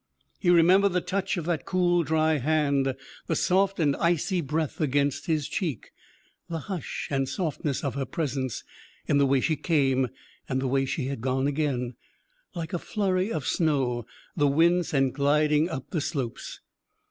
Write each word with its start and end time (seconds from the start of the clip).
He 0.39 0.49
remembered 0.49 0.93
the 0.93 0.99
touch 1.01 1.37
of 1.37 1.45
that 1.45 1.63
cool, 1.63 2.01
dry 2.01 2.39
hand; 2.39 2.95
the 3.27 3.35
soft 3.35 3.79
and 3.79 3.95
icy 3.97 4.41
breath 4.41 4.81
against 4.81 5.27
his 5.27 5.47
cheek; 5.47 5.91
the 6.49 6.57
hush 6.61 7.07
and 7.11 7.29
softness 7.29 7.83
of 7.83 7.93
her 7.93 8.05
presence 8.07 8.63
in 9.05 9.19
the 9.19 9.27
way 9.27 9.41
she 9.41 9.55
came 9.55 10.07
and 10.49 10.59
the 10.59 10.67
way 10.67 10.85
she 10.85 11.05
had 11.05 11.21
gone 11.21 11.45
again 11.45 11.93
like 12.55 12.73
a 12.73 12.79
flurry 12.79 13.31
of 13.31 13.45
snow 13.45 14.07
the 14.35 14.47
wind 14.47 14.87
sent 14.87 15.13
gliding 15.13 15.69
up 15.69 15.91
the 15.91 16.01
slopes. 16.01 16.61